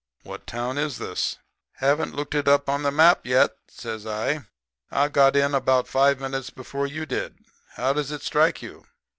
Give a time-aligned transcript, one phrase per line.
[0.23, 1.37] What town is this?'
[1.73, 4.47] "'Haven't looked it up on the map yet,' says I.
[4.89, 7.37] 'I got in about five minutes before you did.
[7.75, 8.87] How does it strike you?'